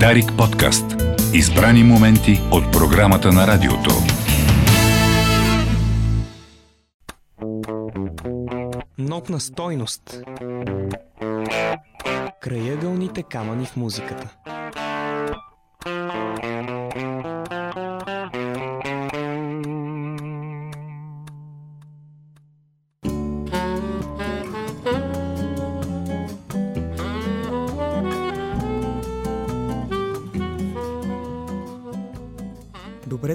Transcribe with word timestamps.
Дарик 0.00 0.32
подкаст. 0.38 0.84
Избрани 1.34 1.84
моменти 1.84 2.40
от 2.52 2.72
програмата 2.72 3.32
на 3.32 3.46
радиото. 3.46 3.90
Нотна 8.98 9.40
стойност. 9.40 10.20
Краягълните 12.40 13.22
камъни 13.22 13.66
в 13.66 13.76
музиката. 13.76 14.36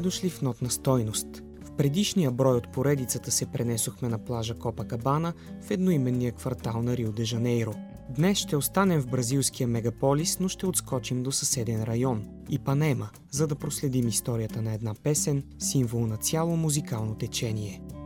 Дошли 0.09 0.29
в 0.29 0.41
нотна 0.41 0.69
стойност. 0.69 1.27
В 1.65 1.71
предишния 1.77 2.31
брой 2.31 2.55
от 2.55 2.71
поредицата 2.71 3.31
се 3.31 3.45
пренесохме 3.45 4.09
на 4.09 4.25
плажа 4.25 4.53
Копа 4.53 4.85
Кабана 4.85 5.33
в 5.61 5.71
едноименния 5.71 6.31
квартал 6.31 6.81
на 6.81 6.97
Рио 6.97 7.11
де 7.11 7.23
Жанейро. 7.25 7.73
Днес 8.15 8.37
ще 8.37 8.55
останем 8.55 9.01
в 9.01 9.07
бразилския 9.07 9.67
мегаполис, 9.67 10.39
но 10.39 10.47
ще 10.47 10.65
отскочим 10.65 11.23
до 11.23 11.31
съседен 11.31 11.83
район– 11.83 12.27
Ипанема, 12.49 13.09
за 13.31 13.47
да 13.47 13.55
проследим 13.55 14.07
историята 14.07 14.61
на 14.61 14.73
една 14.73 14.93
песен, 15.03 15.43
символ 15.59 16.07
на 16.07 16.17
цяло 16.17 16.57
музикално 16.57 17.15
течение– 17.15 17.81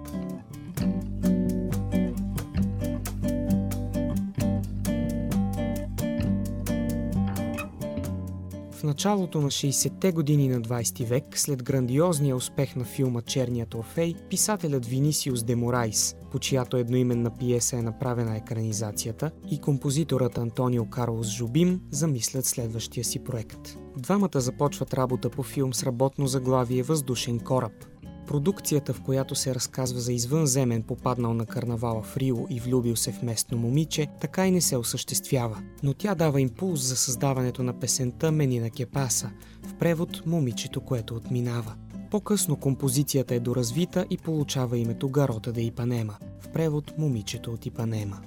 В 8.84 8.86
началото 8.86 9.42
на 9.42 9.48
60-те 9.48 10.12
години 10.12 10.48
на 10.48 10.62
20 10.62 11.06
век, 11.06 11.24
след 11.36 11.64
грандиозния 11.64 12.36
успех 12.36 12.76
на 12.76 12.86
филма 12.86 13.22
Черният 13.22 13.74
Орфей, 13.74 14.16
писателят 14.30 14.86
Винисиус 14.86 15.44
де 15.44 15.56
Морайс, 15.56 16.16
по 16.32 16.40
чиято 16.40 16.78
едноименна 16.78 17.38
пиеса 17.38 17.78
е 17.78 17.82
направена 17.82 18.38
екранизацията, 18.38 19.32
и 19.52 19.62
композиторът 19.62 20.38
Антонио 20.38 20.86
Карлос 20.86 21.28
Жубим 21.28 21.82
замислят 21.92 22.46
следващия 22.46 23.04
си 23.04 23.20
проект. 23.20 23.78
Двамата 23.98 24.40
започват 24.40 24.94
работа 24.94 25.30
по 25.30 25.44
филм 25.44 25.74
с 25.74 25.84
работно 25.84 26.28
заглавие 26.28 26.84
Въздушен 26.84 27.40
кораб– 27.40 27.74
Продукцията, 28.34 28.94
в 28.94 29.02
която 29.02 29.36
се 29.36 29.56
разказва 29.56 30.00
за 30.00 30.14
извънземен 30.14 30.84
попаднал 30.84 31.34
на 31.34 31.46
карнавала 31.46 32.02
в 32.04 32.18
Рио 32.18 32.48
и 32.50 32.60
влюбил 32.60 32.96
се 32.96 33.12
в 33.12 33.22
местно 33.22 33.58
момиче, 33.58 34.08
така 34.22 34.48
и 34.48 34.52
не 34.52 34.62
се 34.62 34.78
осъществява. 34.78 35.62
Но 35.84 35.94
тя 35.94 36.16
дава 36.16 36.42
импулс 36.42 36.82
за 36.82 36.96
създаването 36.96 37.64
на 37.64 37.80
песента 37.80 38.32
Менина 38.32 38.70
Кепаса, 38.70 39.32
в 39.64 39.74
превод 39.74 40.26
Момичето, 40.26 40.82
което 40.82 41.16
отминава. 41.16 41.74
По-късно 42.12 42.56
композицията 42.56 43.36
е 43.36 43.40
доразвита 43.40 44.06
и 44.10 44.18
получава 44.18 44.78
името 44.78 45.10
Гарота 45.10 45.52
де 45.52 45.62
Ипанема, 45.62 46.18
в 46.42 46.50
превод 46.50 46.94
Момичето 46.98 47.52
от 47.52 47.66
Ипанема. 47.66 48.20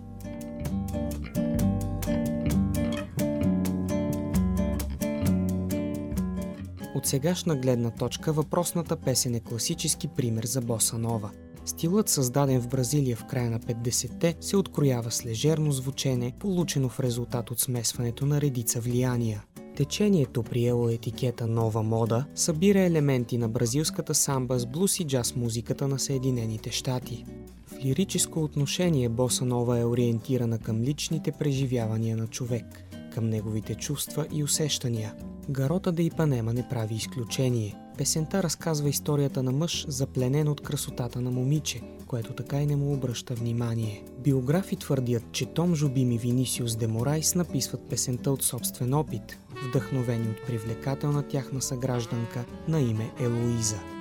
От 6.97 7.07
сегашна 7.07 7.57
гледна 7.57 7.91
точка 7.91 8.33
въпросната 8.33 8.97
песен 8.97 9.35
е 9.35 9.41
класически 9.41 10.09
пример 10.09 10.45
за 10.45 10.61
боса 10.61 10.99
нова. 10.99 11.31
Стилът, 11.65 12.09
създаден 12.09 12.61
в 12.61 12.69
Бразилия 12.69 13.17
в 13.17 13.25
края 13.25 13.51
на 13.51 13.61
50-те, 13.61 14.35
се 14.41 14.57
откроява 14.57 15.11
с 15.11 15.27
лежерно 15.27 15.73
звучене, 15.73 16.33
получено 16.39 16.89
в 16.89 17.01
резултат 17.01 17.51
от 17.51 17.61
смесването 17.61 18.27
на 18.27 18.41
редица 18.41 18.81
влияния. 18.81 19.45
Течението, 19.77 20.43
приело 20.43 20.89
етикета 20.89 21.47
нова 21.47 21.83
мода, 21.83 22.25
събира 22.35 22.81
елементи 22.81 23.39
на 23.39 23.49
бразилската 23.49 24.15
самба 24.15 24.59
с 24.59 24.67
блус 24.67 25.01
и 25.01 25.05
джаз 25.05 25.37
музиката 25.37 25.89
на 25.89 25.99
Съединените 25.99 26.71
щати. 26.71 27.25
В 27.67 27.85
лирическо 27.85 28.43
отношение 28.43 29.09
боса 29.09 29.45
нова 29.45 29.79
е 29.79 29.85
ориентирана 29.85 30.59
към 30.59 30.83
личните 30.83 31.33
преживявания 31.33 32.17
на 32.17 32.27
човек, 32.27 32.86
към 33.17 33.31
неговите 33.31 33.75
чувства 33.75 34.27
и 34.33 34.45
усещания– 34.45 35.15
Гарота 35.51 35.93
да 35.93 36.03
Ипанема 36.03 36.53
не 36.53 36.69
прави 36.69 36.95
изключение. 36.95 37.77
Песента 37.99 38.43
разказва 38.43 38.89
историята 38.89 39.43
на 39.43 39.53
мъж, 39.53 39.87
запленен 39.89 40.49
от 40.49 40.61
красотата 40.61 41.21
на 41.21 41.31
момиче, 41.31 41.81
което 42.07 42.33
така 42.33 42.61
и 42.61 42.67
не 42.67 42.77
му 42.77 42.93
обръща 42.93 43.35
внимание. 43.35 44.05
Биографи 44.19 44.77
твърдят, 44.77 45.33
че 45.33 45.47
Том 45.47 45.75
Жубим 45.75 46.13
и 46.13 46.19
Винисиус 46.19 46.77
де 46.77 46.87
Морайс 46.87 47.35
написват 47.35 47.89
песента 47.89 48.31
от 48.31 48.43
собствен 48.43 48.95
опит, 48.95 49.39
вдъхновени 49.69 50.29
от 50.29 50.47
привлекателна 50.47 51.23
тяхна 51.23 51.63
съгражданка 51.63 52.45
на 52.69 52.81
име 52.81 53.11
Елоиза. 53.21 53.96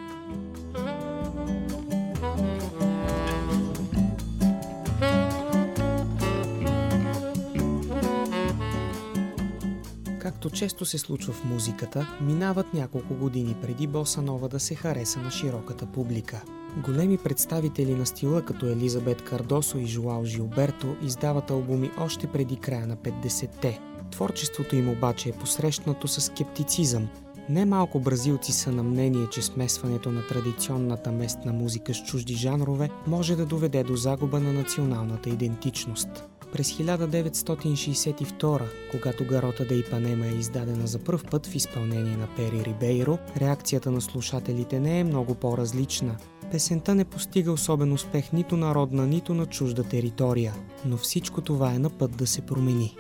Както 10.46 10.58
често 10.58 10.86
се 10.86 10.98
случва 10.98 11.34
в 11.34 11.46
музиката, 11.46 12.08
минават 12.22 12.74
няколко 12.74 13.14
години 13.14 13.56
преди 13.62 13.88
боса 13.88 14.22
нова 14.22 14.50
да 14.50 14.60
се 14.60 14.76
хареса 14.76 15.20
на 15.20 15.32
широката 15.32 15.86
публика. 15.86 16.42
Големи 16.84 17.18
представители 17.18 17.96
на 17.96 18.06
стила 18.06 18.42
като 18.42 18.66
Елизабет 18.66 19.22
Кардосо 19.22 19.78
и 19.78 19.86
Жуал 19.86 20.26
Жилберто 20.26 20.96
издават 21.04 21.52
албуми 21.52 21.92
още 21.98 22.28
преди 22.28 22.56
края 22.56 22.88
на 22.88 22.98
50-те. 22.98 23.80
Творчеството 24.12 24.76
им 24.76 24.90
обаче 24.90 25.30
е 25.30 25.34
посрещнато 25.34 26.08
с 26.08 26.22
скептицизъм. 26.22 27.08
Немалко 27.50 28.00
бразилци 28.00 28.52
са 28.52 28.72
на 28.72 28.84
мнение, 28.84 29.28
че 29.32 29.42
смесването 29.42 30.12
на 30.12 30.28
традиционната 30.28 31.12
местна 31.12 31.54
музика 31.54 31.94
с 31.94 32.04
чужди 32.04 32.34
жанрове 32.36 32.90
може 33.08 33.36
да 33.36 33.46
доведе 33.46 33.84
до 33.84 33.96
загуба 33.96 34.40
на 34.40 34.54
националната 34.54 35.30
идентичност. 35.30 36.10
През 36.56 36.72
1962, 36.72 38.62
когато 38.92 39.26
Гарота 39.26 39.66
да 39.66 39.76
Ипанема 39.76 40.28
е 40.28 40.30
издадена 40.30 40.88
за 40.88 41.00
пръв 41.00 41.26
път 41.32 41.48
в 41.48 41.56
изпълнение 41.56 42.18
на 42.18 42.28
Пери 42.36 42.66
Рибейро, 42.66 43.18
реакцията 43.38 43.92
на 43.92 44.02
слушателите 44.02 44.80
не 44.80 45.00
е 45.00 45.04
много 45.04 45.36
по-различна. 45.36 46.18
Песента 46.52 46.96
не 46.96 47.06
постига 47.06 47.52
особен 47.52 47.94
успех 47.94 48.34
нито 48.34 48.58
на 48.58 48.76
родна, 48.76 49.08
нито 49.08 49.34
на 49.34 49.46
чужда 49.46 49.84
територия, 49.84 50.54
но 50.86 50.98
всичко 50.98 51.42
това 51.42 51.74
е 51.74 51.80
на 51.80 51.90
път 51.90 52.18
да 52.18 52.28
се 52.28 52.42
промени. 52.42 52.96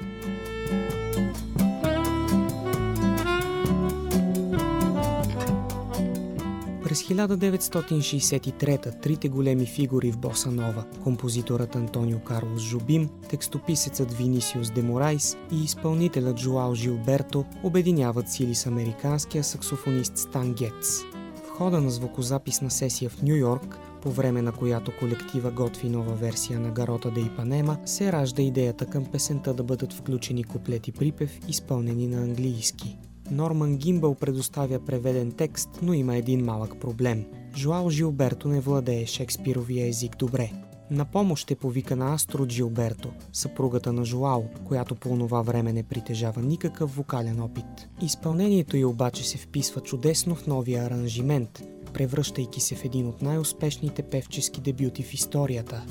През 6.95 7.03
1963 7.03 9.01
трите 9.01 9.29
големи 9.29 9.65
фигури 9.65 10.11
в 10.11 10.17
Боса 10.17 10.51
Нова– 10.51 10.85
композиторът 11.03 11.75
Антонио 11.75 12.19
Карлос 12.19 12.61
Жубим, 12.61 13.09
текстописецът 13.29 14.13
Винисиус 14.13 14.71
де 14.71 14.81
Морайс 14.81 15.37
и 15.51 15.63
изпълнителят 15.63 16.39
Жуал 16.39 16.75
Жилберто 16.75 17.45
обединяват 17.63 18.29
сили 18.29 18.55
с 18.55 18.65
американския 18.65 19.43
саксофонист 19.43 20.17
Стан 20.17 20.53
Гетс. 20.53 21.01
В 21.45 21.49
хода 21.49 21.81
на 21.81 21.89
звукозаписна 21.89 22.71
сесия 22.71 23.09
в 23.09 23.21
Нью 23.21 23.35
Йорк, 23.35 23.77
по 24.01 24.11
време 24.11 24.41
на 24.41 24.51
която 24.51 24.91
колектива 24.99 25.51
готви 25.51 25.89
нова 25.89 26.13
версия 26.13 26.59
на 26.59 26.71
Гарота 26.71 27.11
де 27.11 27.21
Ипанема, 27.21 27.77
се 27.85 28.11
ражда 28.11 28.41
идеята 28.41 28.85
към 28.85 29.05
песента 29.05 29.53
да 29.53 29.63
бъдат 29.63 29.93
включени 29.93 30.43
куплети 30.43 30.91
припев, 30.91 31.39
изпълнени 31.47 32.07
на 32.07 32.17
английски. 32.17 32.97
Норман 33.31 33.77
Гимбъл 33.77 34.15
предоставя 34.15 34.85
преведен 34.85 35.31
текст, 35.31 35.69
но 35.81 35.93
има 35.93 36.15
един 36.15 36.45
малък 36.45 36.79
проблем. 36.79 37.25
Жуал 37.57 37.89
Жилберто 37.89 38.47
не 38.47 38.59
владее 38.59 39.05
шекспировия 39.05 39.87
език 39.87 40.17
добре. 40.17 40.51
На 40.91 41.05
помощ 41.05 41.43
ще 41.43 41.55
повика 41.55 41.95
на 41.95 42.13
Астро 42.13 42.45
Джилберто, 42.45 43.09
съпругата 43.33 43.93
на 43.93 44.05
Жуал, 44.05 44.45
която 44.65 44.95
по 44.95 45.17
това 45.17 45.41
време 45.41 45.73
не 45.73 45.83
притежава 45.83 46.41
никакъв 46.41 46.95
вокален 46.95 47.41
опит. 47.41 47.89
Изпълнението 48.01 48.77
й 48.77 48.85
обаче 48.85 49.23
се 49.23 49.37
вписва 49.37 49.81
чудесно 49.81 50.35
в 50.35 50.47
новия 50.47 50.83
аранжимент, 50.83 51.63
превръщайки 51.93 52.61
се 52.61 52.75
в 52.75 52.85
един 52.85 53.07
от 53.07 53.21
най-успешните 53.21 54.03
певчески 54.03 54.61
дебюти 54.61 55.03
в 55.03 55.13
историята. 55.13 55.83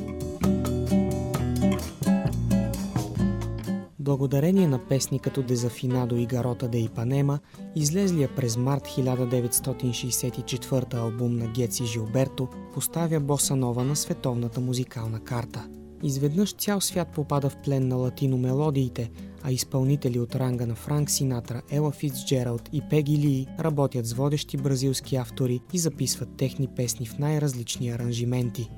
Благодарение 4.14 4.68
на 4.68 4.78
песни 4.78 5.18
като 5.18 5.42
Дезафинадо 5.42 6.16
и 6.16 6.26
Гарота 6.26 6.68
де 6.68 6.78
Ипанема, 6.78 7.38
излезлия 7.76 8.34
през 8.36 8.56
март 8.56 8.84
1964 8.84 10.94
албум 10.94 11.36
на 11.36 11.46
Геци 11.46 11.84
Жилберто 11.84 12.48
поставя 12.74 13.20
боса 13.20 13.56
нова 13.56 13.84
на 13.84 13.96
световната 13.96 14.60
музикална 14.60 15.20
карта. 15.20 15.68
Изведнъж 16.02 16.54
цял 16.54 16.80
свят 16.80 17.08
попада 17.14 17.50
в 17.50 17.56
плен 17.56 17.88
на 17.88 17.96
латино 17.96 18.38
мелодиите, 18.38 19.10
а 19.42 19.52
изпълнители 19.52 20.18
от 20.18 20.34
ранга 20.34 20.66
на 20.66 20.74
Франк 20.74 21.10
Синатра, 21.10 21.62
Ела 21.70 21.90
Фицджералд 21.90 22.68
и 22.72 22.82
Пеги 22.90 23.18
Ли 23.18 23.46
работят 23.60 24.06
с 24.06 24.12
водещи 24.12 24.56
бразилски 24.56 25.16
автори 25.16 25.60
и 25.72 25.78
записват 25.78 26.36
техни 26.36 26.68
песни 26.76 27.06
в 27.06 27.18
най-различни 27.18 27.90
аранжименти. 27.90 28.70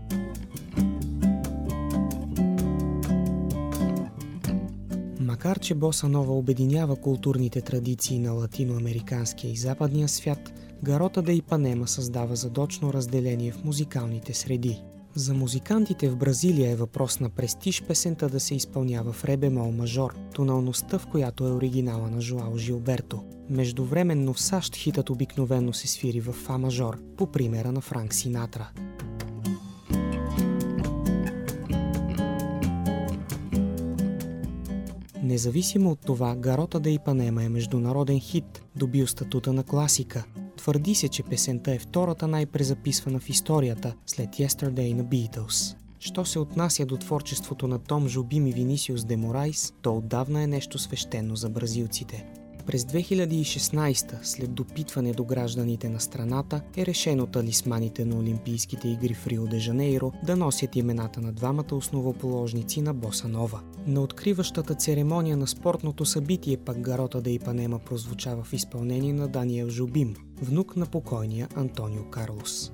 Макар, 5.37 5.59
че 5.59 5.75
Боса 5.75 6.09
Нова 6.09 6.39
обединява 6.39 6.97
културните 6.97 7.61
традиции 7.61 8.19
на 8.19 8.33
латиноамериканския 8.33 9.53
и 9.53 9.57
западния 9.57 10.09
свят, 10.09 10.53
Гарота 10.83 11.23
да 11.23 11.33
Ипанема 11.33 11.89
създава 11.89 12.37
задочно 12.37 12.93
разделение 12.93 13.53
в 13.53 13.65
музикалните 13.65 14.35
среди. 14.35 14.83
За 15.15 15.35
музикантите 15.35 16.09
в 16.09 16.17
Бразилия 16.17 16.71
е 16.71 16.77
въпрос 16.77 17.21
на 17.21 17.31
престиж 17.31 17.83
песента 17.83 18.29
да 18.29 18.41
се 18.41 18.55
изпълнява 18.55 19.13
в 19.13 19.25
ре 19.25 19.37
бемол 19.37 19.73
мажор, 19.73 20.15
тоналността 20.35 20.99
в 20.99 21.07
която 21.07 21.47
е 21.47 21.53
оригинала 21.53 22.11
на 22.11 22.21
Жуао 22.21 22.59
Жилберто. 22.59 23.25
Междувременно 23.51 24.35
в 24.35 24.41
САЩ 24.41 24.77
хитът 24.77 25.11
обикновено 25.11 25.73
се 25.73 25.89
свири 25.89 26.21
в 26.21 26.33
фа 26.33 26.59
мажор, 26.59 26.99
по 27.17 27.27
примера 27.27 27.73
на 27.73 27.81
Франк 27.81 28.15
Синатра. 28.15 28.71
Независимо 35.27 35.91
от 35.91 36.01
това, 36.01 36.37
Гарота 36.37 36.81
да 36.81 36.91
Ипанема 36.91 37.45
е 37.45 37.49
международен 37.49 38.21
хит, 38.21 38.63
добил 38.77 39.07
статута 39.07 39.53
на 39.53 39.65
класика. 39.65 40.25
Твърди 40.57 40.95
се, 40.95 41.09
че 41.09 41.23
песента 41.23 41.73
е 41.73 41.79
втората 41.79 42.29
най-презаписвана 42.29 43.19
в 43.19 43.29
историята 43.29 43.95
след 44.07 44.29
Yesterday 44.29 44.93
на 44.93 45.05
Beatles. 45.05 45.77
Що 45.99 46.25
се 46.25 46.39
отнася 46.39 46.87
до 46.87 46.97
творчеството 46.97 47.69
на 47.69 47.79
Том 47.79 48.09
Жобим 48.09 48.47
и 48.47 48.53
Винисиус 48.53 49.05
де 49.05 49.17
Морайс, 49.17 49.73
то 49.83 49.97
отдавна 49.97 50.43
е 50.43 50.47
нещо 50.47 50.79
свещено 50.79 51.37
за 51.37 51.49
бразилците. 51.49 52.27
През 52.67 52.85
2016, 52.85 54.15
след 54.23 54.55
допитване 54.55 55.13
до 55.13 55.25
гражданите 55.25 55.89
на 55.89 56.01
страната, 56.01 56.61
е 56.77 56.87
решено 56.87 57.27
талисманите 57.27 58.05
на 58.05 58.17
Олимпийските 58.17 58.89
игри 58.89 59.15
в 59.15 59.27
Рио 59.27 59.47
де 59.47 59.59
Жанейро 59.59 60.13
да 60.25 60.37
носят 60.37 60.77
имената 60.77 61.21
на 61.21 61.33
двамата 61.33 61.75
основоположници 61.75 62.83
на 62.83 62.95
Боса 62.95 63.29
Нова. 63.29 63.61
На 63.87 64.01
откриващата 64.01 64.75
церемония 64.75 65.37
на 65.37 65.47
спортното 65.47 66.05
събитие 66.05 66.57
пак 66.57 66.81
Гарота 66.81 67.21
да 67.21 67.31
Ипанема 67.31 67.79
прозвучава 67.79 68.45
в 68.45 68.53
изпълнение 68.53 69.13
на 69.13 69.29
Даниел 69.29 69.69
Жубим, 69.69 70.15
внук 70.43 70.77
на 70.77 70.87
покойния 70.87 71.49
Антонио 71.55 72.05
Карлос. 72.11 72.73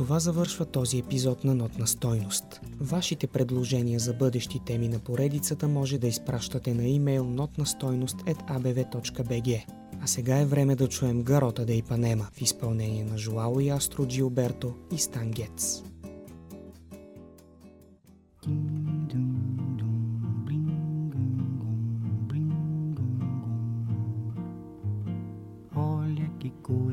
Това 0.00 0.18
завършва 0.18 0.64
този 0.64 0.98
епизод 0.98 1.44
на 1.44 1.54
Нотна 1.54 1.86
стойност. 1.86 2.60
Вашите 2.80 3.26
предложения 3.26 3.98
за 3.98 4.14
бъдещи 4.14 4.60
теми 4.64 4.88
на 4.88 4.98
поредицата 4.98 5.68
може 5.68 5.98
да 5.98 6.06
изпращате 6.06 6.74
на 6.74 6.88
имейл 6.88 7.24
notnastойност.abv.bg. 7.24 9.64
А 10.02 10.06
сега 10.06 10.38
е 10.38 10.46
време 10.46 10.76
да 10.76 10.88
чуем 10.88 11.22
Гарота 11.22 11.66
да 11.66 11.72
Ипанема 11.72 12.28
в 12.32 12.40
изпълнение 12.40 13.04
на 13.04 13.18
Жуао 13.18 13.60
и 13.60 13.70
Астро 13.70 14.06
Джилберто 14.06 14.74
и 14.94 14.98
Стан 14.98 15.30
Гетс. 15.30 15.82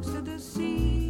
Walks 0.00 0.08
to 0.08 0.20
the 0.20 0.38
sea. 0.38 1.09